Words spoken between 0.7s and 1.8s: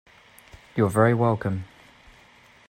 You are very welcome.